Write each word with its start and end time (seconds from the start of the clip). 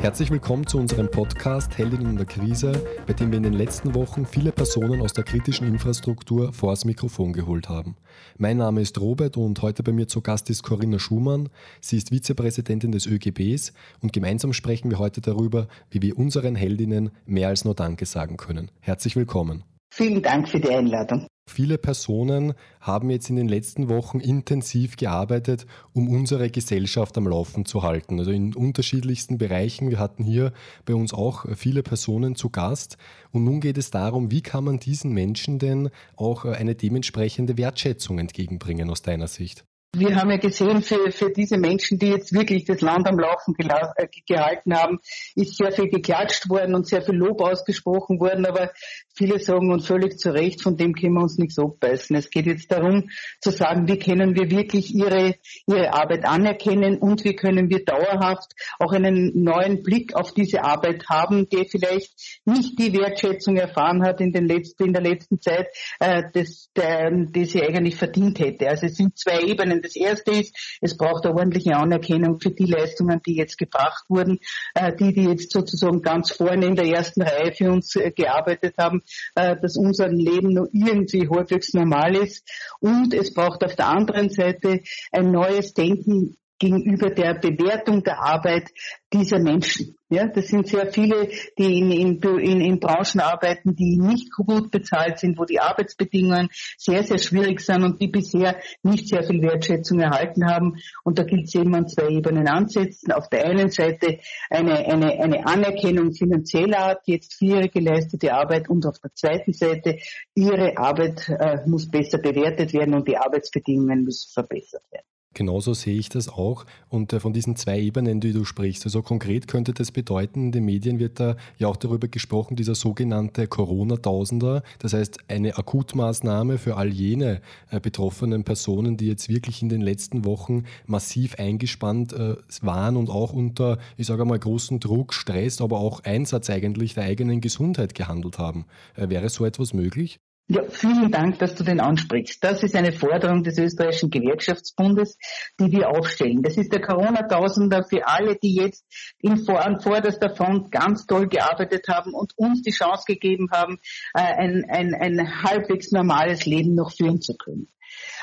Herzlich 0.00 0.30
willkommen 0.30 0.66
zu 0.66 0.78
unserem 0.78 1.10
Podcast 1.10 1.76
Heldinnen 1.76 2.12
in 2.12 2.16
der 2.16 2.24
Krise, 2.24 2.72
bei 3.06 3.12
dem 3.12 3.32
wir 3.32 3.36
in 3.36 3.42
den 3.42 3.52
letzten 3.52 3.94
Wochen 3.94 4.24
viele 4.24 4.50
Personen 4.50 5.02
aus 5.02 5.12
der 5.12 5.24
kritischen 5.24 5.66
Infrastruktur 5.66 6.54
vors 6.54 6.86
Mikrofon 6.86 7.34
geholt 7.34 7.68
haben. 7.68 7.96
Mein 8.38 8.56
Name 8.56 8.80
ist 8.80 8.98
Robert 8.98 9.36
und 9.36 9.60
heute 9.60 9.82
bei 9.82 9.92
mir 9.92 10.08
zu 10.08 10.22
Gast 10.22 10.48
ist 10.48 10.62
Corinna 10.62 10.98
Schumann. 10.98 11.50
Sie 11.82 11.98
ist 11.98 12.08
Vizepräsidentin 12.08 12.92
des 12.92 13.04
ÖGBs 13.04 13.74
und 14.00 14.14
gemeinsam 14.14 14.54
sprechen 14.54 14.90
wir 14.90 14.98
heute 14.98 15.20
darüber, 15.20 15.68
wie 15.90 16.00
wir 16.00 16.18
unseren 16.18 16.54
Heldinnen 16.54 17.10
mehr 17.26 17.48
als 17.48 17.66
nur 17.66 17.74
Danke 17.74 18.06
sagen 18.06 18.38
können. 18.38 18.70
Herzlich 18.80 19.16
willkommen. 19.16 19.64
Vielen 19.92 20.22
Dank 20.22 20.48
für 20.48 20.60
die 20.60 20.70
Einladung. 20.70 21.26
Viele 21.50 21.78
Personen 21.78 22.54
haben 22.80 23.10
jetzt 23.10 23.28
in 23.28 23.34
den 23.34 23.48
letzten 23.48 23.88
Wochen 23.88 24.20
intensiv 24.20 24.96
gearbeitet, 24.96 25.66
um 25.92 26.08
unsere 26.08 26.48
Gesellschaft 26.48 27.18
am 27.18 27.26
Laufen 27.26 27.64
zu 27.64 27.82
halten. 27.82 28.20
Also 28.20 28.30
in 28.30 28.54
unterschiedlichsten 28.54 29.36
Bereichen. 29.36 29.90
Wir 29.90 29.98
hatten 29.98 30.22
hier 30.22 30.52
bei 30.84 30.94
uns 30.94 31.12
auch 31.12 31.44
viele 31.56 31.82
Personen 31.82 32.36
zu 32.36 32.50
Gast. 32.50 32.98
Und 33.32 33.42
nun 33.42 33.60
geht 33.60 33.78
es 33.78 33.90
darum, 33.90 34.30
wie 34.30 34.42
kann 34.42 34.62
man 34.62 34.78
diesen 34.78 35.12
Menschen 35.12 35.58
denn 35.58 35.90
auch 36.14 36.44
eine 36.44 36.76
dementsprechende 36.76 37.58
Wertschätzung 37.58 38.20
entgegenbringen 38.20 38.88
aus 38.88 39.02
deiner 39.02 39.26
Sicht? 39.26 39.64
Wir 39.92 40.14
haben 40.14 40.30
ja 40.30 40.36
gesehen, 40.36 40.82
für, 40.82 41.10
für 41.10 41.30
diese 41.30 41.58
Menschen, 41.58 41.98
die 41.98 42.10
jetzt 42.10 42.32
wirklich 42.32 42.64
das 42.64 42.80
Land 42.80 43.08
am 43.08 43.18
Laufen 43.18 43.56
äh, 43.58 44.06
gehalten 44.24 44.72
haben, 44.72 45.00
ist 45.34 45.56
sehr 45.56 45.72
viel 45.72 45.88
geklatscht 45.88 46.48
worden 46.48 46.76
und 46.76 46.86
sehr 46.86 47.02
viel 47.02 47.16
Lob 47.16 47.40
ausgesprochen 47.40 48.20
worden. 48.20 48.46
Aber 48.46 48.70
viele 49.14 49.40
sagen 49.40 49.72
und 49.72 49.84
völlig 49.84 50.16
zu 50.16 50.32
Recht, 50.32 50.62
von 50.62 50.76
dem 50.76 50.94
können 50.94 51.14
wir 51.14 51.22
uns 51.22 51.38
nichts 51.38 51.58
abbeißen. 51.58 52.14
Es 52.14 52.30
geht 52.30 52.46
jetzt 52.46 52.70
darum 52.70 53.10
zu 53.40 53.50
sagen, 53.50 53.88
wie 53.88 53.98
können 53.98 54.36
wir 54.36 54.52
wirklich 54.52 54.94
ihre, 54.94 55.34
ihre 55.66 55.92
Arbeit 55.92 56.24
anerkennen 56.24 56.98
und 56.98 57.24
wie 57.24 57.34
können 57.34 57.68
wir 57.68 57.84
dauerhaft 57.84 58.52
auch 58.78 58.92
einen 58.92 59.42
neuen 59.42 59.82
Blick 59.82 60.14
auf 60.14 60.32
diese 60.32 60.62
Arbeit 60.62 61.08
haben, 61.08 61.48
der 61.48 61.64
vielleicht 61.64 62.40
nicht 62.44 62.78
die 62.78 62.92
Wertschätzung 62.92 63.56
erfahren 63.56 64.04
hat 64.04 64.20
in, 64.20 64.32
den 64.32 64.46
letzten, 64.46 64.84
in 64.84 64.92
der 64.92 65.02
letzten 65.02 65.40
Zeit, 65.40 65.66
äh, 65.98 66.22
das, 66.32 66.70
der, 66.76 67.10
die 67.10 67.44
sie 67.44 67.60
eigentlich 67.60 67.96
verdient 67.96 68.38
hätte. 68.38 68.68
Also 68.68 68.86
es 68.86 68.94
sind 68.94 69.18
zwei 69.18 69.40
Ebenen 69.42 69.79
das 69.80 69.96
erste 69.96 70.32
ist, 70.32 70.78
es 70.80 70.96
braucht 70.96 71.24
eine 71.24 71.34
ordentliche 71.34 71.76
Anerkennung 71.76 72.40
für 72.40 72.50
die 72.50 72.66
Leistungen, 72.66 73.20
die 73.26 73.36
jetzt 73.36 73.58
gebracht 73.58 74.04
wurden, 74.08 74.38
äh, 74.74 74.94
die, 74.94 75.12
die 75.12 75.24
jetzt 75.24 75.52
sozusagen 75.52 76.02
ganz 76.02 76.32
vorne 76.32 76.66
in 76.66 76.76
der 76.76 76.86
ersten 76.86 77.22
Reihe 77.22 77.52
für 77.52 77.70
uns 77.70 77.96
äh, 77.96 78.10
gearbeitet 78.10 78.74
haben, 78.78 79.02
äh, 79.34 79.56
dass 79.60 79.76
unser 79.76 80.08
Leben 80.08 80.54
nur 80.54 80.68
irgendwie 80.72 81.28
halbwegs 81.28 81.74
normal 81.74 82.16
ist. 82.16 82.48
Und 82.80 83.14
es 83.14 83.32
braucht 83.32 83.64
auf 83.64 83.76
der 83.76 83.88
anderen 83.88 84.30
Seite 84.30 84.80
ein 85.12 85.30
neues 85.30 85.74
Denken 85.74 86.36
gegenüber 86.60 87.10
der 87.10 87.34
Bewertung 87.34 88.04
der 88.04 88.22
Arbeit 88.22 88.70
dieser 89.12 89.40
Menschen. 89.40 89.96
Ja, 90.12 90.26
das 90.26 90.48
sind 90.48 90.66
sehr 90.66 90.92
viele, 90.92 91.28
die 91.56 91.78
in, 91.78 91.90
in, 91.90 92.20
in, 92.20 92.60
in 92.60 92.80
Branchen 92.80 93.20
arbeiten, 93.20 93.74
die 93.76 93.96
nicht 93.96 94.32
gut 94.32 94.70
bezahlt 94.70 95.18
sind, 95.18 95.38
wo 95.38 95.44
die 95.44 95.60
Arbeitsbedingungen 95.60 96.48
sehr, 96.76 97.02
sehr 97.04 97.18
schwierig 97.18 97.60
sind 97.60 97.84
und 97.84 98.00
die 98.00 98.08
bisher 98.08 98.56
nicht 98.82 99.08
sehr 99.08 99.22
viel 99.22 99.40
Wertschätzung 99.40 100.00
erhalten 100.00 100.46
haben. 100.46 100.76
Und 101.04 101.18
da 101.18 101.22
gilt 101.22 101.44
es 101.44 101.54
eben 101.54 101.74
an 101.74 101.88
zwei 101.88 102.08
Ebenen 102.08 102.48
ansetzen. 102.48 103.12
Auf 103.12 103.28
der 103.28 103.46
einen 103.46 103.70
Seite 103.70 104.18
eine, 104.50 104.78
eine, 104.78 105.12
eine 105.20 105.46
Anerkennung 105.46 106.12
finanzieller 106.12 106.78
Art 106.78 107.02
jetzt 107.06 107.34
für 107.34 107.46
ihre 107.46 107.68
geleistete 107.68 108.34
Arbeit 108.34 108.68
und 108.68 108.86
auf 108.86 108.98
der 108.98 109.14
zweiten 109.14 109.52
Seite 109.52 109.98
ihre 110.34 110.76
Arbeit 110.76 111.28
äh, 111.28 111.58
muss 111.66 111.88
besser 111.88 112.18
bewertet 112.18 112.72
werden 112.74 112.94
und 112.94 113.08
die 113.08 113.16
Arbeitsbedingungen 113.16 114.02
müssen 114.02 114.32
verbessert 114.32 114.82
werden. 114.90 115.06
Genauso 115.32 115.74
sehe 115.74 115.96
ich 115.96 116.08
das 116.08 116.28
auch. 116.28 116.66
Und 116.88 117.12
äh, 117.12 117.20
von 117.20 117.32
diesen 117.32 117.54
zwei 117.54 117.78
Ebenen, 117.78 118.20
die 118.20 118.32
du 118.32 118.44
sprichst, 118.44 118.84
also 118.84 119.00
konkret 119.00 119.46
könnte 119.46 119.72
das 119.72 119.92
bedeuten, 119.92 120.46
in 120.46 120.52
den 120.52 120.64
Medien 120.64 120.98
wird 120.98 121.20
da 121.20 121.36
ja 121.56 121.68
auch 121.68 121.76
darüber 121.76 122.08
gesprochen, 122.08 122.56
dieser 122.56 122.74
sogenannte 122.74 123.46
Corona-Tausender. 123.46 124.64
Das 124.80 124.92
heißt, 124.92 125.18
eine 125.28 125.56
Akutmaßnahme 125.56 126.58
für 126.58 126.76
all 126.76 126.88
jene 126.88 127.40
äh, 127.70 127.78
betroffenen 127.78 128.42
Personen, 128.42 128.96
die 128.96 129.06
jetzt 129.06 129.28
wirklich 129.28 129.62
in 129.62 129.68
den 129.68 129.82
letzten 129.82 130.24
Wochen 130.24 130.64
massiv 130.86 131.36
eingespannt 131.36 132.12
äh, 132.12 132.34
waren 132.62 132.96
und 132.96 133.08
auch 133.08 133.32
unter, 133.32 133.78
ich 133.96 134.08
sage 134.08 134.24
mal, 134.24 134.38
großen 134.38 134.80
Druck, 134.80 135.14
Stress, 135.14 135.60
aber 135.60 135.78
auch 135.78 136.02
Einsatz 136.02 136.50
eigentlich 136.50 136.94
der 136.94 137.04
eigenen 137.04 137.40
Gesundheit 137.40 137.94
gehandelt 137.94 138.38
haben. 138.38 138.66
Wäre 138.96 139.28
so 139.28 139.44
etwas 139.44 139.74
möglich? 139.74 140.18
Ja, 140.52 140.64
vielen 140.68 141.12
Dank, 141.12 141.38
dass 141.38 141.54
du 141.54 141.62
den 141.62 141.78
ansprichst. 141.78 142.42
Das 142.42 142.64
ist 142.64 142.74
eine 142.74 142.90
Forderung 142.90 143.44
des 143.44 143.56
österreichischen 143.56 144.10
Gewerkschaftsbundes, 144.10 145.16
die 145.60 145.70
wir 145.70 145.88
aufstellen. 145.88 146.42
Das 146.42 146.56
ist 146.56 146.72
der 146.72 146.80
Corona-Tausender 146.80 147.84
für 147.84 148.08
alle, 148.08 148.34
die 148.34 148.56
jetzt 148.56 148.84
in 149.20 149.36
vor, 149.36 149.64
an 149.64 149.78
vorderster 149.78 150.34
Front 150.34 150.72
ganz 150.72 151.06
toll 151.06 151.28
gearbeitet 151.28 151.86
haben 151.86 152.14
und 152.14 152.32
uns 152.36 152.62
die 152.62 152.72
Chance 152.72 153.04
gegeben 153.06 153.50
haben, 153.52 153.78
äh, 154.12 154.22
ein, 154.22 154.64
ein, 154.68 154.92
ein 154.92 155.42
halbwegs 155.44 155.92
normales 155.92 156.44
Leben 156.46 156.74
noch 156.74 156.90
führen 156.90 157.20
zu 157.20 157.36
können. 157.36 157.68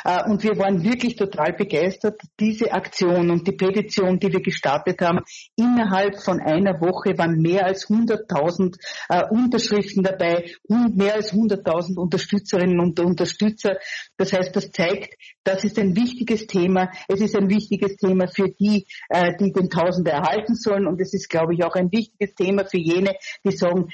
Äh, 0.04 0.30
und 0.30 0.44
wir 0.44 0.58
waren 0.58 0.84
wirklich 0.84 1.16
total 1.16 1.54
begeistert. 1.54 2.22
Diese 2.40 2.72
Aktion 2.72 3.30
und 3.30 3.48
die 3.48 3.54
Petition, 3.54 4.20
die 4.20 4.32
wir 4.32 4.42
gestartet 4.42 5.02
haben, 5.02 5.20
innerhalb 5.56 6.22
von 6.22 6.40
einer 6.40 6.80
Woche 6.82 7.18
waren 7.18 7.42
mehr 7.42 7.66
als 7.66 7.88
100.000 7.88 8.78
äh, 9.10 9.24
Unterschriften 9.30 10.04
dabei 10.04 10.46
und 10.64 10.96
mehr 10.96 11.16
als 11.16 11.34
100.000 11.34 11.98
Unterstützerinnen 12.00 12.80
und 12.80 13.00
Unterstützer. 13.00 13.78
Das 14.18 14.34
heißt, 14.34 14.56
das 14.56 14.72
zeigt, 14.72 15.16
das 15.44 15.64
ist 15.64 15.78
ein 15.80 15.96
wichtiges 15.96 16.48
Thema. 16.48 16.92
Es 17.08 17.22
ist 17.22 17.36
ein 17.36 17.50
wichtiges 17.50 17.98
Thema 17.98 18.28
für 18.28 18.50
die, 18.50 18.86
äh, 19.10 19.34
die 19.40 19.52
den 19.52 19.70
Tausender 19.70 20.12
erhalten 20.12 20.56
sollen. 20.56 20.88
Und 20.88 21.02
es 21.02 21.14
ist, 21.14 21.30
glaube 21.30 21.54
ich, 21.54 21.64
auch 21.64 21.76
ein 21.76 21.92
wichtiges 21.92 22.36
Thema 22.36 22.66
für 22.66 22.80
jene, 22.80 23.16
die 23.44 23.56
sagen, 23.56 23.90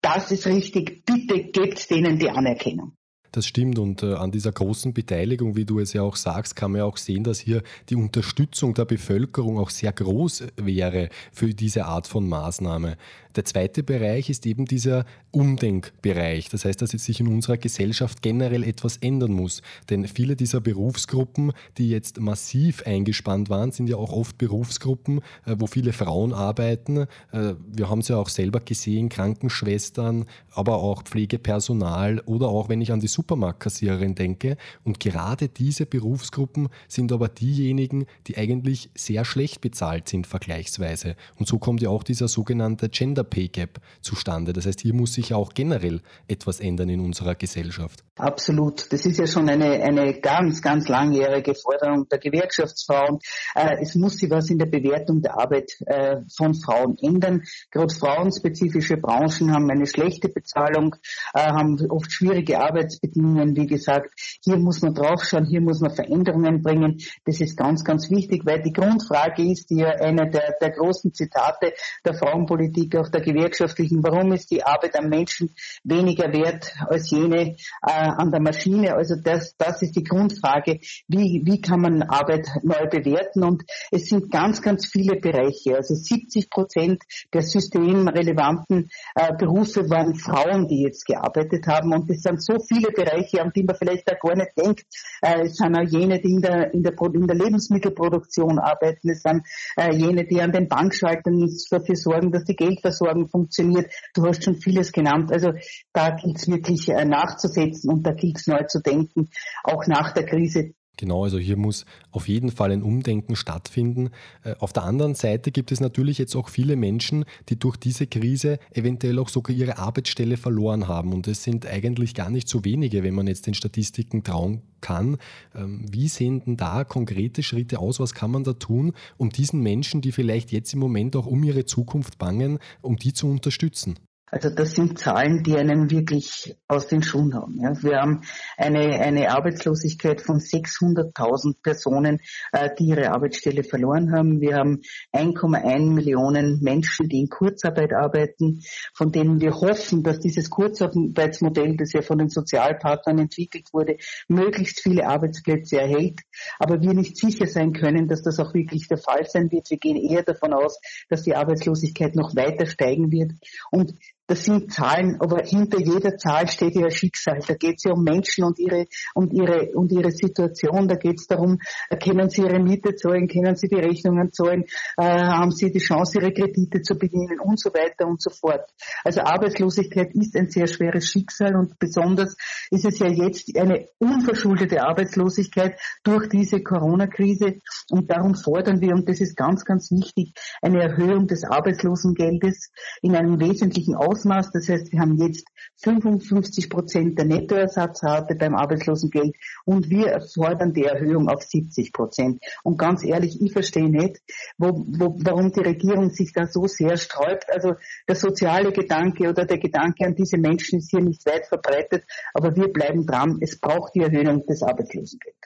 das 0.00 0.30
ist 0.30 0.46
richtig, 0.46 1.04
bitte 1.04 1.50
gebt 1.50 1.90
denen 1.90 2.18
die 2.18 2.30
Anerkennung. 2.30 2.96
Das 3.36 3.44
stimmt 3.44 3.78
und 3.78 4.02
äh, 4.02 4.14
an 4.14 4.30
dieser 4.30 4.50
großen 4.50 4.94
Beteiligung, 4.94 5.56
wie 5.56 5.66
du 5.66 5.78
es 5.78 5.92
ja 5.92 6.00
auch 6.00 6.16
sagst, 6.16 6.56
kann 6.56 6.72
man 6.72 6.78
ja 6.78 6.84
auch 6.86 6.96
sehen, 6.96 7.22
dass 7.22 7.38
hier 7.38 7.62
die 7.90 7.94
Unterstützung 7.94 8.72
der 8.72 8.86
Bevölkerung 8.86 9.58
auch 9.58 9.68
sehr 9.68 9.92
groß 9.92 10.44
wäre 10.56 11.10
für 11.32 11.52
diese 11.52 11.84
Art 11.84 12.06
von 12.06 12.26
Maßnahme. 12.26 12.96
Der 13.36 13.44
zweite 13.44 13.82
Bereich 13.82 14.30
ist 14.30 14.46
eben 14.46 14.64
dieser 14.64 15.04
Umdenkbereich. 15.30 16.48
Das 16.48 16.64
heißt, 16.64 16.80
dass 16.80 16.92
sich 16.92 17.20
in 17.20 17.28
unserer 17.28 17.58
Gesellschaft 17.58 18.22
generell 18.22 18.64
etwas 18.64 18.96
ändern 18.96 19.32
muss. 19.32 19.60
Denn 19.90 20.08
viele 20.08 20.36
dieser 20.36 20.62
Berufsgruppen, 20.62 21.52
die 21.76 21.90
jetzt 21.90 22.18
massiv 22.18 22.82
eingespannt 22.86 23.50
waren, 23.50 23.72
sind 23.72 23.90
ja 23.90 23.96
auch 23.96 24.12
oft 24.12 24.38
Berufsgruppen, 24.38 25.20
äh, 25.44 25.56
wo 25.58 25.66
viele 25.66 25.92
Frauen 25.92 26.32
arbeiten. 26.32 27.06
Äh, 27.32 27.54
wir 27.70 27.90
haben 27.90 27.98
es 27.98 28.08
ja 28.08 28.16
auch 28.16 28.30
selber 28.30 28.60
gesehen, 28.60 29.10
Krankenschwestern, 29.10 30.24
aber 30.52 30.78
auch 30.78 31.02
Pflegepersonal 31.02 32.20
oder 32.20 32.48
auch, 32.48 32.70
wenn 32.70 32.80
ich 32.80 32.90
an 32.90 33.00
die 33.00 33.08
Super 33.08 33.25
Supermarktkassiererin 33.26 34.14
denke. 34.14 34.56
Und 34.84 35.00
gerade 35.00 35.48
diese 35.48 35.84
Berufsgruppen 35.84 36.68
sind 36.86 37.10
aber 37.12 37.28
diejenigen, 37.28 38.06
die 38.28 38.38
eigentlich 38.38 38.90
sehr 38.94 39.24
schlecht 39.24 39.60
bezahlt 39.60 40.08
sind 40.08 40.26
vergleichsweise. 40.26 41.16
Und 41.36 41.48
so 41.48 41.58
kommt 41.58 41.82
ja 41.82 41.88
auch 41.88 42.04
dieser 42.04 42.28
sogenannte 42.28 42.88
Gender 42.88 43.24
Pay 43.24 43.48
Gap 43.48 43.80
zustande. 44.00 44.52
Das 44.52 44.66
heißt, 44.66 44.80
hier 44.80 44.94
muss 44.94 45.14
sich 45.14 45.34
auch 45.34 45.54
generell 45.54 46.00
etwas 46.28 46.60
ändern 46.60 46.88
in 46.88 47.00
unserer 47.00 47.34
Gesellschaft. 47.34 48.04
Absolut. 48.16 48.92
Das 48.92 49.04
ist 49.04 49.18
ja 49.18 49.26
schon 49.26 49.48
eine, 49.48 49.82
eine 49.82 50.20
ganz, 50.20 50.62
ganz 50.62 50.88
langjährige 50.88 51.54
Forderung 51.54 52.08
der 52.08 52.18
Gewerkschaftsfrauen. 52.18 53.18
Äh, 53.54 53.76
es 53.82 53.94
muss 53.96 54.18
sich 54.18 54.30
was 54.30 54.50
in 54.50 54.58
der 54.58 54.66
Bewertung 54.66 55.20
der 55.20 55.38
Arbeit 55.38 55.72
äh, 55.86 56.18
von 56.34 56.54
Frauen 56.54 56.96
ändern. 57.02 57.42
Gerade 57.70 57.92
frauenspezifische 57.92 58.96
Branchen 58.96 59.52
haben 59.52 59.68
eine 59.70 59.86
schlechte 59.86 60.28
Bezahlung, 60.28 60.94
äh, 61.34 61.40
haben 61.40 61.78
oft 61.90 62.12
schwierige 62.12 62.60
Arbeitsbedingungen 62.60 63.05
Bedingungen, 63.06 63.56
wie 63.56 63.66
gesagt, 63.66 64.10
hier 64.42 64.56
muss 64.56 64.82
man 64.82 64.94
draufschauen, 64.94 65.46
hier 65.46 65.60
muss 65.60 65.80
man 65.80 65.94
Veränderungen 65.94 66.62
bringen. 66.62 66.98
Das 67.24 67.40
ist 67.40 67.56
ganz, 67.56 67.84
ganz 67.84 68.10
wichtig, 68.10 68.44
weil 68.44 68.62
die 68.62 68.72
Grundfrage 68.72 69.42
ist 69.42 69.70
ja 69.70 69.88
eine 69.88 70.28
der, 70.30 70.54
der 70.60 70.70
großen 70.70 71.12
Zitate 71.12 71.72
der 72.04 72.14
Frauenpolitik 72.14 72.96
auf 72.96 73.10
der 73.10 73.20
gewerkschaftlichen, 73.20 74.02
warum 74.02 74.32
ist 74.32 74.50
die 74.50 74.64
Arbeit 74.64 74.96
am 74.98 75.08
Menschen 75.08 75.50
weniger 75.84 76.32
wert 76.32 76.72
als 76.88 77.10
jene 77.10 77.50
äh, 77.50 77.54
an 77.82 78.30
der 78.30 78.40
Maschine? 78.40 78.94
Also 78.94 79.16
das, 79.22 79.56
das 79.56 79.82
ist 79.82 79.96
die 79.96 80.04
Grundfrage, 80.04 80.80
wie, 81.08 81.42
wie 81.44 81.60
kann 81.60 81.80
man 81.80 82.02
Arbeit 82.02 82.48
neu 82.62 82.86
bewerten? 82.88 83.44
Und 83.44 83.64
es 83.90 84.06
sind 84.06 84.30
ganz, 84.30 84.62
ganz 84.62 84.86
viele 84.86 85.16
Bereiche. 85.16 85.76
Also 85.76 85.94
70 85.94 86.50
Prozent 86.50 87.02
der 87.32 87.42
systemrelevanten 87.42 88.90
äh, 89.14 89.32
Berufe 89.36 89.88
waren 89.90 90.14
Frauen, 90.14 90.68
die 90.68 90.82
jetzt 90.82 91.06
gearbeitet 91.06 91.66
haben. 91.66 91.92
Und 91.92 92.10
es 92.10 92.22
sind 92.22 92.42
so 92.42 92.54
viele 92.58 92.92
Bereiche, 92.96 93.42
an 93.42 93.52
die 93.54 93.62
man 93.62 93.76
vielleicht 93.76 94.10
auch 94.10 94.18
gar 94.18 94.36
nicht 94.36 94.52
denkt. 94.56 94.84
Äh, 95.22 95.42
es 95.42 95.56
sind 95.56 95.76
auch 95.76 95.88
jene, 95.88 96.20
die 96.20 96.32
in 96.32 96.40
der, 96.40 96.72
in 96.72 96.82
der, 96.82 96.94
in 97.12 97.26
der 97.26 97.36
Lebensmittelproduktion 97.36 98.58
arbeiten. 98.58 99.10
Es 99.10 99.22
sind 99.22 99.42
äh, 99.76 99.94
jene, 99.94 100.26
die 100.26 100.40
an 100.40 100.52
den 100.52 100.68
Bankschaltern 100.68 101.48
dafür 101.70 101.96
sorgen, 101.96 102.32
dass 102.32 102.44
die 102.44 102.56
Geldversorgung 102.56 103.28
funktioniert. 103.28 103.92
Du 104.14 104.24
hast 104.24 104.44
schon 104.44 104.56
vieles 104.56 104.92
genannt. 104.92 105.30
Also 105.32 105.52
da 105.92 106.10
gilt 106.10 106.38
es 106.38 106.48
wirklich 106.48 106.88
äh, 106.88 107.04
nachzusetzen 107.04 107.90
und 107.90 108.06
da 108.06 108.12
gilt 108.12 108.38
es 108.38 108.46
neu 108.46 108.64
zu 108.64 108.80
denken, 108.80 109.28
auch 109.62 109.86
nach 109.86 110.12
der 110.12 110.24
Krise 110.24 110.72
Genau, 110.98 111.24
also 111.24 111.38
hier 111.38 111.58
muss 111.58 111.84
auf 112.10 112.26
jeden 112.26 112.50
Fall 112.50 112.72
ein 112.72 112.82
Umdenken 112.82 113.36
stattfinden. 113.36 114.10
Äh, 114.42 114.54
auf 114.58 114.72
der 114.72 114.84
anderen 114.84 115.14
Seite 115.14 115.52
gibt 115.52 115.70
es 115.70 115.80
natürlich 115.80 116.16
jetzt 116.16 116.34
auch 116.34 116.48
viele 116.48 116.74
Menschen, 116.76 117.26
die 117.50 117.58
durch 117.58 117.76
diese 117.76 118.06
Krise 118.06 118.58
eventuell 118.72 119.18
auch 119.18 119.28
sogar 119.28 119.54
ihre 119.54 119.76
Arbeitsstelle 119.76 120.38
verloren 120.38 120.88
haben. 120.88 121.12
Und 121.12 121.28
es 121.28 121.42
sind 121.42 121.66
eigentlich 121.66 122.14
gar 122.14 122.30
nicht 122.30 122.48
so 122.48 122.64
wenige, 122.64 123.02
wenn 123.02 123.14
man 123.14 123.26
jetzt 123.26 123.46
den 123.46 123.54
Statistiken 123.54 124.24
trauen 124.24 124.62
kann. 124.80 125.18
Ähm, 125.54 125.84
wie 125.90 126.08
sehen 126.08 126.42
denn 126.44 126.56
da 126.56 126.84
konkrete 126.84 127.42
Schritte 127.42 127.78
aus? 127.78 128.00
Was 128.00 128.14
kann 128.14 128.30
man 128.30 128.44
da 128.44 128.54
tun, 128.54 128.92
um 129.18 129.28
diesen 129.28 129.60
Menschen, 129.60 130.00
die 130.00 130.12
vielleicht 130.12 130.50
jetzt 130.50 130.72
im 130.72 130.80
Moment 130.80 131.14
auch 131.14 131.26
um 131.26 131.44
ihre 131.44 131.66
Zukunft 131.66 132.16
bangen, 132.16 132.58
um 132.80 132.96
die 132.96 133.12
zu 133.12 133.28
unterstützen? 133.28 133.98
Also 134.28 134.50
das 134.50 134.74
sind 134.74 134.98
Zahlen, 134.98 135.44
die 135.44 135.56
einen 135.56 135.88
wirklich 135.88 136.56
aus 136.66 136.88
den 136.88 137.04
Schuhen 137.04 137.32
haben. 137.34 137.60
Ja. 137.60 137.80
Wir 137.80 137.98
haben 137.98 138.22
eine, 138.56 138.98
eine 138.98 139.30
Arbeitslosigkeit 139.30 140.20
von 140.20 140.40
600.000 140.40 141.62
Personen, 141.62 142.20
äh, 142.50 142.70
die 142.76 142.86
ihre 142.86 143.12
Arbeitsstelle 143.12 143.62
verloren 143.62 144.10
haben. 144.12 144.40
Wir 144.40 144.56
haben 144.56 144.80
1,1 145.12 145.92
Millionen 145.92 146.60
Menschen, 146.60 147.08
die 147.08 147.20
in 147.20 147.28
Kurzarbeit 147.28 147.92
arbeiten, 147.92 148.62
von 148.94 149.12
denen 149.12 149.40
wir 149.40 149.52
hoffen, 149.60 150.02
dass 150.02 150.18
dieses 150.18 150.50
Kurzarbeitsmodell, 150.50 151.76
das 151.76 151.92
ja 151.92 152.02
von 152.02 152.18
den 152.18 152.28
Sozialpartnern 152.28 153.20
entwickelt 153.20 153.68
wurde, 153.72 153.96
möglichst 154.26 154.80
viele 154.80 155.06
Arbeitsplätze 155.06 155.78
erhält. 155.80 156.22
Aber 156.58 156.80
wir 156.80 156.94
nicht 156.94 157.16
sicher 157.16 157.46
sein 157.46 157.72
können, 157.72 158.08
dass 158.08 158.22
das 158.22 158.40
auch 158.40 158.54
wirklich 158.54 158.88
der 158.88 158.98
Fall 158.98 159.24
sein 159.28 159.52
wird. 159.52 159.70
Wir 159.70 159.78
gehen 159.78 159.96
eher 159.96 160.24
davon 160.24 160.52
aus, 160.52 160.80
dass 161.08 161.22
die 161.22 161.36
Arbeitslosigkeit 161.36 162.16
noch 162.16 162.34
weiter 162.34 162.66
steigen 162.66 163.12
wird. 163.12 163.30
Und 163.70 163.94
das 164.26 164.44
sind 164.44 164.72
Zahlen, 164.72 165.18
aber 165.20 165.42
hinter 165.44 165.78
jeder 165.78 166.16
Zahl 166.16 166.48
steht 166.48 166.74
ja 166.74 166.90
Schicksal. 166.90 167.38
Da 167.46 167.54
geht 167.54 167.76
es 167.76 167.84
ja 167.84 167.92
um 167.92 168.02
Menschen 168.02 168.44
und 168.44 168.58
ihre, 168.58 168.86
und 169.14 169.32
ihre, 169.32 169.70
und 169.74 169.92
ihre 169.92 170.10
Situation. 170.10 170.88
Da 170.88 170.96
geht 170.96 171.20
es 171.20 171.26
darum, 171.28 171.58
können 172.02 172.28
sie 172.28 172.42
ihre 172.42 172.58
Miete 172.58 172.96
zahlen, 172.96 173.28
können 173.28 173.54
sie 173.54 173.68
die 173.68 173.76
Rechnungen 173.76 174.32
zahlen, 174.32 174.64
äh, 174.96 175.04
haben 175.04 175.52
sie 175.52 175.70
die 175.70 175.78
Chance, 175.78 176.18
ihre 176.18 176.32
Kredite 176.32 176.82
zu 176.82 176.98
bedienen 176.98 177.38
und 177.40 177.60
so 177.60 177.70
weiter 177.70 178.06
und 178.06 178.20
so 178.20 178.30
fort. 178.30 178.68
Also 179.04 179.20
Arbeitslosigkeit 179.20 180.12
ist 180.14 180.36
ein 180.36 180.50
sehr 180.50 180.66
schweres 180.66 181.08
Schicksal 181.08 181.54
und 181.54 181.78
besonders 181.78 182.36
ist 182.70 182.84
es 182.84 182.98
ja 182.98 183.08
jetzt 183.08 183.56
eine 183.56 183.86
unverschuldete 183.98 184.82
Arbeitslosigkeit 184.82 185.78
durch 186.02 186.28
diese 186.28 186.62
Corona-Krise 186.62 187.58
und 187.90 188.10
darum 188.10 188.34
fordern 188.34 188.80
wir, 188.80 188.92
und 188.92 189.08
das 189.08 189.20
ist 189.20 189.36
ganz, 189.36 189.64
ganz 189.64 189.92
wichtig, 189.92 190.32
eine 190.62 190.82
Erhöhung 190.82 191.28
des 191.28 191.44
Arbeitslosengeldes 191.44 192.72
in 193.02 193.14
einem 193.14 193.38
wesentlichen 193.38 193.94
Ausmaß 193.94 194.15
Ausmaß. 194.16 194.50
Das 194.52 194.68
heißt, 194.68 194.92
wir 194.92 195.00
haben 195.00 195.16
jetzt 195.18 195.46
55 195.82 196.70
Prozent 196.70 197.18
der 197.18 197.26
Nettoersatzrate 197.26 198.34
beim 198.34 198.54
Arbeitslosengeld 198.54 199.36
und 199.64 199.90
wir 199.90 200.20
fordern 200.34 200.72
die 200.72 200.84
Erhöhung 200.84 201.28
auf 201.28 201.42
70 201.42 201.92
Prozent. 201.92 202.42
Und 202.62 202.78
ganz 202.78 203.04
ehrlich, 203.04 203.40
ich 203.40 203.52
verstehe 203.52 203.90
nicht, 203.90 204.20
wo, 204.58 204.68
wo, 204.68 205.16
warum 205.22 205.52
die 205.52 205.60
Regierung 205.60 206.10
sich 206.10 206.32
da 206.32 206.46
so 206.46 206.66
sehr 206.66 206.96
sträubt. 206.96 207.46
Also 207.52 207.74
der 208.08 208.16
soziale 208.16 208.72
Gedanke 208.72 209.28
oder 209.28 209.44
der 209.44 209.58
Gedanke 209.58 210.06
an 210.06 210.14
diese 210.14 210.38
Menschen 210.38 210.78
ist 210.78 210.90
hier 210.90 211.02
nicht 211.02 211.26
weit 211.26 211.46
verbreitet, 211.46 212.04
aber 212.32 212.56
wir 212.56 212.72
bleiben 212.72 213.06
dran. 213.06 213.38
Es 213.40 213.60
braucht 213.60 213.94
die 213.94 214.00
Erhöhung 214.00 214.42
des 214.46 214.62
Arbeitslosengeldes. 214.62 215.45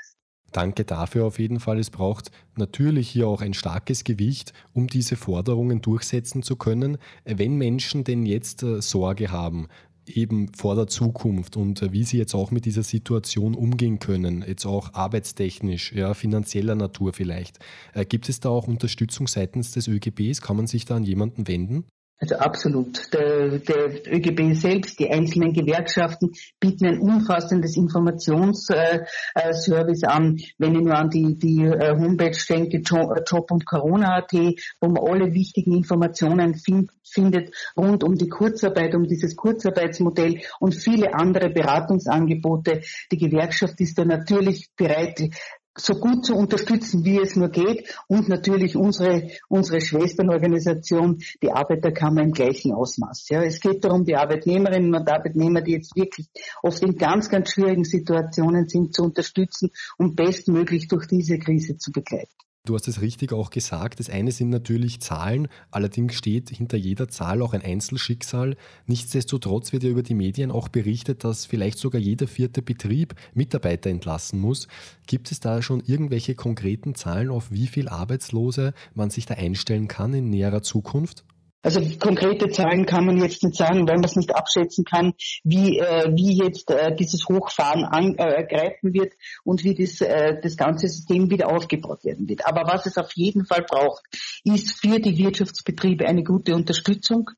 Danke 0.52 0.84
dafür 0.84 1.26
auf 1.26 1.38
jeden 1.38 1.60
Fall. 1.60 1.78
Es 1.78 1.90
braucht 1.90 2.30
natürlich 2.56 3.08
hier 3.08 3.28
auch 3.28 3.40
ein 3.40 3.54
starkes 3.54 4.04
Gewicht, 4.04 4.52
um 4.72 4.88
diese 4.88 5.16
Forderungen 5.16 5.80
durchsetzen 5.80 6.42
zu 6.42 6.56
können. 6.56 6.98
Wenn 7.24 7.56
Menschen 7.56 8.04
denn 8.04 8.26
jetzt 8.26 8.62
äh, 8.62 8.82
Sorge 8.82 9.30
haben, 9.30 9.68
eben 10.06 10.52
vor 10.54 10.74
der 10.74 10.86
Zukunft 10.86 11.56
und 11.56 11.82
äh, 11.82 11.92
wie 11.92 12.04
sie 12.04 12.18
jetzt 12.18 12.34
auch 12.34 12.50
mit 12.50 12.64
dieser 12.64 12.82
Situation 12.82 13.54
umgehen 13.54 13.98
können, 13.98 14.44
jetzt 14.46 14.66
auch 14.66 14.94
arbeitstechnisch, 14.94 15.92
ja, 15.92 16.14
finanzieller 16.14 16.74
Natur 16.74 17.12
vielleicht. 17.12 17.58
Äh, 17.94 18.04
gibt 18.04 18.28
es 18.28 18.40
da 18.40 18.48
auch 18.48 18.66
Unterstützung 18.66 19.28
seitens 19.28 19.72
des 19.72 19.88
ÖGBs? 19.88 20.40
Kann 20.40 20.56
man 20.56 20.66
sich 20.66 20.84
da 20.84 20.96
an 20.96 21.04
jemanden 21.04 21.46
wenden? 21.48 21.84
Also 22.22 22.36
absolut. 22.36 23.10
Der, 23.14 23.60
der 23.60 24.12
ÖGB 24.12 24.54
selbst, 24.54 25.00
die 25.00 25.10
einzelnen 25.10 25.54
Gewerkschaften 25.54 26.32
bieten 26.60 26.84
ein 26.84 27.00
umfassendes 27.00 27.78
Informationsservice 27.78 30.02
äh, 30.02 30.06
an. 30.06 30.38
Wenn 30.58 30.74
ich 30.74 30.82
nur 30.82 30.94
an 30.94 31.08
die, 31.08 31.38
die 31.38 31.64
äh, 31.64 31.96
Homepage 31.96 32.36
denke, 32.46 32.82
Job 32.82 33.50
und 33.50 33.64
Corona.at, 33.64 34.34
wo 34.34 34.88
man 34.88 35.02
alle 35.02 35.32
wichtigen 35.32 35.74
Informationen 35.74 36.56
find, 36.56 36.90
findet 37.02 37.54
rund 37.74 38.04
um 38.04 38.16
die 38.16 38.28
Kurzarbeit, 38.28 38.94
um 38.94 39.04
dieses 39.04 39.34
Kurzarbeitsmodell 39.34 40.42
und 40.60 40.74
viele 40.74 41.14
andere 41.14 41.48
Beratungsangebote. 41.48 42.82
Die 43.10 43.16
Gewerkschaft 43.16 43.80
ist 43.80 43.96
da 43.96 44.04
natürlich 44.04 44.68
bereit, 44.76 45.30
so 45.76 45.94
gut 45.94 46.24
zu 46.26 46.34
unterstützen, 46.34 47.04
wie 47.04 47.20
es 47.20 47.36
nur 47.36 47.48
geht 47.48 47.96
und 48.08 48.28
natürlich 48.28 48.76
unsere, 48.76 49.30
unsere 49.48 49.80
Schwesternorganisation, 49.80 51.22
die 51.42 51.52
Arbeiterkammer 51.52 52.22
im 52.22 52.32
gleichen 52.32 52.72
Ausmaß. 52.72 53.28
Ja, 53.28 53.42
es 53.42 53.60
geht 53.60 53.84
darum, 53.84 54.04
die 54.04 54.16
Arbeitnehmerinnen 54.16 54.94
und 54.94 55.08
Arbeitnehmer, 55.08 55.60
die 55.62 55.72
jetzt 55.72 55.96
wirklich 55.96 56.28
oft 56.62 56.82
in 56.82 56.96
ganz, 56.96 57.28
ganz 57.28 57.52
schwierigen 57.52 57.84
Situationen 57.84 58.68
sind, 58.68 58.94
zu 58.94 59.04
unterstützen 59.04 59.70
und 59.96 60.16
bestmöglich 60.16 60.88
durch 60.88 61.06
diese 61.06 61.38
Krise 61.38 61.76
zu 61.76 61.92
begleiten. 61.92 62.34
Du 62.66 62.74
hast 62.74 62.88
es 62.88 63.00
richtig 63.00 63.32
auch 63.32 63.48
gesagt. 63.48 64.00
Das 64.00 64.10
eine 64.10 64.32
sind 64.32 64.50
natürlich 64.50 65.00
Zahlen, 65.00 65.48
allerdings 65.70 66.14
steht 66.14 66.50
hinter 66.50 66.76
jeder 66.76 67.08
Zahl 67.08 67.40
auch 67.40 67.54
ein 67.54 67.62
Einzelschicksal. 67.62 68.54
Nichtsdestotrotz 68.86 69.72
wird 69.72 69.82
ja 69.82 69.88
über 69.88 70.02
die 70.02 70.14
Medien 70.14 70.50
auch 70.50 70.68
berichtet, 70.68 71.24
dass 71.24 71.46
vielleicht 71.46 71.78
sogar 71.78 72.00
jeder 72.00 72.28
vierte 72.28 72.60
Betrieb 72.60 73.14
Mitarbeiter 73.32 73.88
entlassen 73.88 74.38
muss. 74.38 74.68
Gibt 75.06 75.32
es 75.32 75.40
da 75.40 75.62
schon 75.62 75.82
irgendwelche 75.86 76.34
konkreten 76.34 76.94
Zahlen, 76.94 77.30
auf 77.30 77.50
wie 77.50 77.66
viele 77.66 77.90
Arbeitslose 77.90 78.74
man 78.94 79.08
sich 79.08 79.24
da 79.24 79.34
einstellen 79.34 79.88
kann 79.88 80.12
in 80.12 80.28
näherer 80.28 80.62
Zukunft? 80.62 81.24
Also 81.62 81.82
konkrete 81.98 82.48
Zahlen 82.48 82.86
kann 82.86 83.04
man 83.04 83.18
jetzt 83.18 83.42
nicht 83.42 83.56
sagen, 83.56 83.86
weil 83.86 83.96
man 83.96 84.04
es 84.04 84.16
nicht 84.16 84.34
abschätzen 84.34 84.84
kann, 84.84 85.12
wie, 85.44 85.78
äh, 85.78 86.10
wie 86.14 86.42
jetzt 86.42 86.70
äh, 86.70 86.94
dieses 86.94 87.26
Hochfahren 87.28 87.84
angreifen 87.84 88.90
äh, 88.90 88.94
wird 88.94 89.12
und 89.44 89.62
wie 89.62 89.74
das, 89.74 90.00
äh, 90.00 90.40
das 90.40 90.56
ganze 90.56 90.88
System 90.88 91.28
wieder 91.28 91.50
aufgebaut 91.50 92.04
werden 92.04 92.28
wird. 92.28 92.46
Aber 92.46 92.62
was 92.62 92.86
es 92.86 92.96
auf 92.96 93.12
jeden 93.14 93.44
Fall 93.44 93.62
braucht, 93.68 94.02
ist 94.44 94.80
für 94.80 94.98
die 94.98 95.18
Wirtschaftsbetriebe 95.18 96.06
eine 96.06 96.22
gute 96.22 96.54
Unterstützung, 96.54 97.30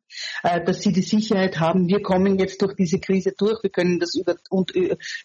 äh, 0.43 0.65
dass 0.65 0.83
sie 0.83 0.93
die 0.93 1.03
Sicherheit 1.03 1.59
haben, 1.61 1.89
wir 1.89 2.03
kommen 2.03 2.39
jetzt 2.39 2.61
durch 2.63 2.75
diese 2.75 2.99
Krise 2.99 3.33
durch, 3.37 3.63
wir 3.63 3.71
können 3.71 3.99
das 3.99 4.15
über, 4.15 4.37
und, 4.51 4.73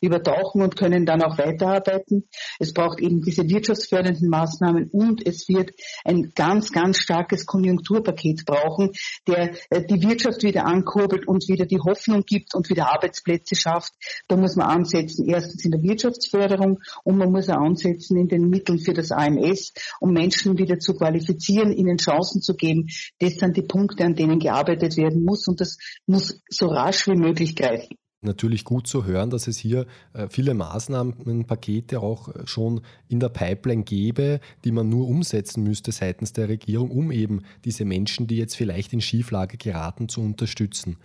übertauchen 0.02 0.62
und 0.62 0.76
können 0.76 1.06
dann 1.06 1.22
auch 1.22 1.38
weiterarbeiten. 1.38 2.28
Es 2.60 2.74
braucht 2.74 3.00
eben 3.00 3.22
diese 3.22 3.48
wirtschaftsfördernden 3.48 4.30
Maßnahmen 4.30 4.90
und 4.92 5.26
es 5.26 5.48
wird 5.48 5.72
ein 6.04 6.32
ganz, 6.36 6.72
ganz 6.72 6.98
starkes 6.98 7.46
Konjunkturpaket 7.46 8.46
brauchen, 8.46 8.92
der 9.28 9.56
äh, 9.70 9.86
die 9.86 10.02
Wirtschaft 10.02 10.44
wieder 10.44 10.66
ankurbelt 10.66 11.28
und 11.28 11.48
wieder 11.48 11.66
die 11.66 11.80
Hoffnung 11.80 12.24
gibt 12.26 12.56
und 12.56 12.70
wieder 12.70 12.94
Arbeitsplätze 12.94 13.56
schafft. 13.56 13.94
Da 14.28 14.36
muss 14.36 14.56
man 14.56 14.68
ansetzen, 14.68 15.28
erstens 15.28 15.66
in 15.66 15.72
der 15.72 15.82
Wirtschaftsförderung 15.82 16.80
und 17.04 17.18
man 17.18 17.32
muss 17.32 17.50
auch 17.50 17.58
ansetzen 17.58 18.18
in 18.18 18.28
den 18.28 18.50
Mitteln 18.50 18.80
für 18.80 18.94
das 18.94 19.12
AMS, 19.12 19.74
um 20.00 20.12
Menschen 20.12 20.58
wieder 20.58 20.80
zu 20.80 20.94
qualifizieren, 20.94 21.67
ihnen 21.72 21.98
Chancen 21.98 22.42
zu 22.42 22.56
geben. 22.56 22.88
Das 23.20 23.36
sind 23.36 23.58
die 23.58 23.64
Punkte, 23.64 24.04
an 24.04 24.16
denen 24.16 24.40
gearbeitet 24.40 24.98
werden 24.98 25.24
muss 25.24 25.48
und 25.48 25.62
das 25.62 25.78
muss 26.06 26.42
so 26.50 26.68
rasch 26.68 27.08
wie 27.08 27.16
möglich 27.16 27.56
greifen 27.56 27.96
natürlich 28.22 28.64
gut 28.64 28.88
zu 28.88 29.06
hören, 29.06 29.30
dass 29.30 29.48
es 29.48 29.58
hier 29.58 29.86
äh, 30.14 30.28
viele 30.30 30.54
Maßnahmenpakete 30.54 32.00
auch 32.00 32.30
äh, 32.30 32.46
schon 32.46 32.82
in 33.08 33.20
der 33.20 33.30
Pipeline 33.30 33.84
gäbe, 33.84 34.40
die 34.64 34.72
man 34.72 34.90
nur 34.90 35.08
umsetzen 35.08 35.64
müsste 35.64 35.92
seitens 35.92 36.34
der 36.34 36.50
Regierung, 36.50 36.92
um 36.92 37.12
eben 37.12 37.44
diese 37.66 37.86
Menschen, 37.86 38.28
die 38.28 38.38
jetzt 38.38 38.56
vielleicht 38.56 38.94
in 38.94 39.02
Schieflage 39.02 39.58
geraten, 39.58 40.10
zu 40.10 40.22
unterstützen. 40.22 40.98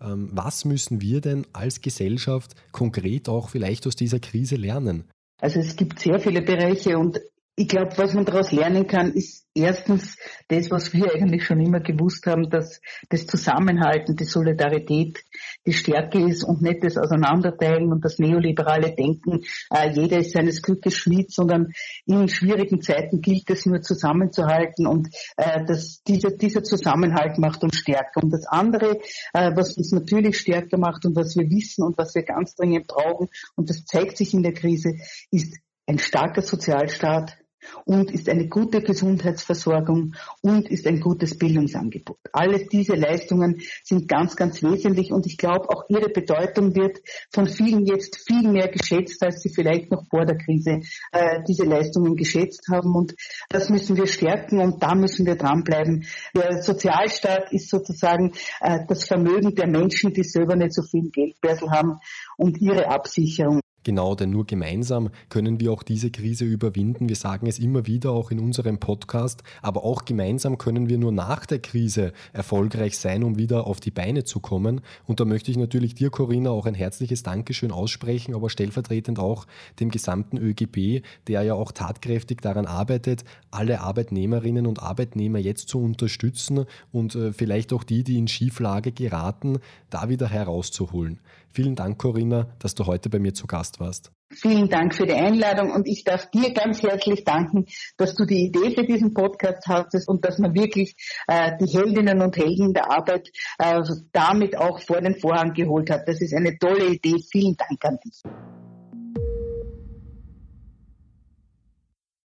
Ähm, 0.00 0.30
was 0.32 0.64
müssen 0.64 1.00
wir 1.00 1.20
denn 1.20 1.46
als 1.52 1.80
Gesellschaft 1.80 2.54
konkret 2.72 3.28
auch 3.28 3.50
vielleicht 3.50 3.86
aus 3.86 3.96
dieser 3.96 4.20
Krise 4.20 4.56
lernen? 4.56 5.04
Also 5.40 5.60
es 5.60 5.76
gibt 5.76 6.00
sehr 6.00 6.18
viele 6.18 6.42
Bereiche 6.42 6.98
und 6.98 7.20
ich 7.58 7.66
glaube, 7.66 7.90
was 7.96 8.14
man 8.14 8.24
daraus 8.24 8.52
lernen 8.52 8.86
kann, 8.86 9.12
ist 9.14 9.44
erstens 9.52 10.16
das, 10.46 10.70
was 10.70 10.92
wir 10.92 11.12
eigentlich 11.14 11.44
schon 11.44 11.58
immer 11.58 11.80
gewusst 11.80 12.24
haben, 12.26 12.48
dass 12.50 12.80
das 13.08 13.26
Zusammenhalten, 13.26 14.14
die 14.14 14.24
Solidarität 14.24 15.18
die 15.66 15.72
Stärke 15.72 16.20
ist 16.20 16.44
und 16.44 16.62
nicht 16.62 16.84
das 16.84 16.96
Auseinanderteilen 16.96 17.92
und 17.92 18.04
das 18.04 18.20
neoliberale 18.20 18.94
Denken, 18.94 19.40
äh, 19.74 19.90
jeder 19.90 20.18
ist 20.18 20.34
seines 20.34 20.62
Glückes 20.62 20.94
Schmied, 20.94 21.32
sondern 21.32 21.72
in 22.06 22.28
schwierigen 22.28 22.80
Zeiten 22.80 23.20
gilt 23.20 23.50
es 23.50 23.66
nur 23.66 23.82
zusammenzuhalten 23.82 24.86
und 24.86 25.08
äh, 25.36 25.64
das, 25.66 26.04
dieser, 26.04 26.30
dieser 26.30 26.62
Zusammenhalt 26.62 27.38
macht 27.38 27.64
uns 27.64 27.76
stärker. 27.76 28.22
Und 28.22 28.30
das 28.30 28.46
andere, 28.46 29.00
äh, 29.32 29.50
was 29.56 29.76
uns 29.76 29.90
natürlich 29.90 30.38
stärker 30.38 30.78
macht 30.78 31.04
und 31.04 31.16
was 31.16 31.36
wir 31.36 31.50
wissen 31.50 31.82
und 31.82 31.98
was 31.98 32.14
wir 32.14 32.22
ganz 32.22 32.54
dringend 32.54 32.86
brauchen, 32.86 33.28
und 33.56 33.68
das 33.68 33.84
zeigt 33.84 34.16
sich 34.16 34.32
in 34.32 34.44
der 34.44 34.54
Krise, 34.54 34.94
ist 35.32 35.56
ein 35.88 35.98
starker 35.98 36.42
Sozialstaat, 36.42 37.37
und 37.84 38.10
ist 38.10 38.28
eine 38.28 38.48
gute 38.48 38.82
Gesundheitsversorgung 38.82 40.14
und 40.42 40.70
ist 40.70 40.86
ein 40.86 41.00
gutes 41.00 41.36
Bildungsangebot. 41.38 42.18
Alles 42.32 42.68
diese 42.68 42.94
Leistungen 42.94 43.60
sind 43.84 44.08
ganz, 44.08 44.36
ganz 44.36 44.62
wesentlich 44.62 45.12
und 45.12 45.26
ich 45.26 45.36
glaube, 45.36 45.68
auch 45.70 45.84
ihre 45.88 46.08
Bedeutung 46.08 46.74
wird 46.74 47.00
von 47.32 47.46
vielen 47.46 47.86
jetzt 47.86 48.18
viel 48.26 48.48
mehr 48.48 48.68
geschätzt, 48.68 49.22
als 49.22 49.42
sie 49.42 49.50
vielleicht 49.50 49.90
noch 49.90 50.04
vor 50.08 50.24
der 50.24 50.36
Krise 50.36 50.80
äh, 51.12 51.40
diese 51.46 51.64
Leistungen 51.64 52.16
geschätzt 52.16 52.66
haben 52.70 52.94
und 52.94 53.14
das 53.48 53.68
müssen 53.70 53.96
wir 53.96 54.06
stärken 54.06 54.60
und 54.60 54.82
da 54.82 54.94
müssen 54.94 55.26
wir 55.26 55.36
dranbleiben. 55.36 56.06
Der 56.34 56.62
Sozialstaat 56.62 57.52
ist 57.52 57.70
sozusagen 57.70 58.32
äh, 58.60 58.80
das 58.86 59.04
Vermögen 59.04 59.54
der 59.54 59.68
Menschen, 59.68 60.12
die 60.12 60.24
selber 60.24 60.56
nicht 60.56 60.74
so 60.74 60.82
viel 60.82 61.10
Geldbörsel 61.10 61.70
haben 61.70 61.98
und 62.36 62.60
ihre 62.60 62.88
Absicherung. 62.88 63.60
Genau, 63.88 64.14
denn 64.14 64.28
nur 64.28 64.46
gemeinsam 64.46 65.08
können 65.30 65.60
wir 65.60 65.72
auch 65.72 65.82
diese 65.82 66.10
Krise 66.10 66.44
überwinden. 66.44 67.08
Wir 67.08 67.16
sagen 67.16 67.46
es 67.46 67.58
immer 67.58 67.86
wieder 67.86 68.10
auch 68.10 68.30
in 68.30 68.38
unserem 68.38 68.76
Podcast, 68.76 69.42
aber 69.62 69.82
auch 69.82 70.04
gemeinsam 70.04 70.58
können 70.58 70.90
wir 70.90 70.98
nur 70.98 71.10
nach 71.10 71.46
der 71.46 71.58
Krise 71.58 72.12
erfolgreich 72.34 72.98
sein, 72.98 73.24
um 73.24 73.38
wieder 73.38 73.66
auf 73.66 73.80
die 73.80 73.90
Beine 73.90 74.24
zu 74.24 74.40
kommen. 74.40 74.82
Und 75.06 75.20
da 75.20 75.24
möchte 75.24 75.50
ich 75.50 75.56
natürlich 75.56 75.94
dir, 75.94 76.10
Corinna, 76.10 76.50
auch 76.50 76.66
ein 76.66 76.74
herzliches 76.74 77.22
Dankeschön 77.22 77.72
aussprechen, 77.72 78.34
aber 78.34 78.50
stellvertretend 78.50 79.18
auch 79.18 79.46
dem 79.80 79.90
gesamten 79.90 80.36
ÖGB, 80.36 81.02
der 81.26 81.40
ja 81.40 81.54
auch 81.54 81.72
tatkräftig 81.72 82.42
daran 82.42 82.66
arbeitet, 82.66 83.24
alle 83.50 83.80
Arbeitnehmerinnen 83.80 84.66
und 84.66 84.82
Arbeitnehmer 84.82 85.38
jetzt 85.38 85.70
zu 85.70 85.80
unterstützen 85.80 86.66
und 86.92 87.14
äh, 87.14 87.32
vielleicht 87.32 87.72
auch 87.72 87.84
die, 87.84 88.04
die 88.04 88.18
in 88.18 88.28
Schieflage 88.28 88.92
geraten, 88.92 89.60
da 89.88 90.10
wieder 90.10 90.28
herauszuholen. 90.28 91.20
Vielen 91.52 91.74
Dank, 91.74 91.98
Corinna, 91.98 92.48
dass 92.58 92.74
du 92.74 92.86
heute 92.86 93.08
bei 93.10 93.18
mir 93.18 93.34
zu 93.34 93.46
Gast 93.46 93.80
warst. 93.80 94.12
Vielen 94.30 94.68
Dank 94.68 94.94
für 94.94 95.06
die 95.06 95.14
Einladung 95.14 95.72
und 95.72 95.88
ich 95.88 96.04
darf 96.04 96.30
dir 96.30 96.52
ganz 96.52 96.82
herzlich 96.82 97.24
danken, 97.24 97.64
dass 97.96 98.14
du 98.14 98.26
die 98.26 98.46
Idee 98.46 98.74
für 98.74 98.84
diesen 98.84 99.14
Podcast 99.14 99.66
hattest 99.66 100.06
und 100.06 100.22
dass 100.24 100.38
man 100.38 100.54
wirklich 100.54 100.94
äh, 101.26 101.52
die 101.58 101.66
Heldinnen 101.66 102.20
und 102.20 102.36
Helden 102.36 102.74
der 102.74 102.90
Arbeit 102.90 103.30
äh, 103.58 103.80
damit 104.12 104.56
auch 104.56 104.80
vor 104.80 105.00
den 105.00 105.18
Vorhang 105.18 105.54
geholt 105.54 105.88
hat. 105.90 106.06
Das 106.06 106.20
ist 106.20 106.34
eine 106.34 106.58
tolle 106.58 106.88
Idee. 106.88 107.16
Vielen 107.32 107.56
Dank 107.56 107.82
an 107.84 107.98
dich. 108.04 108.22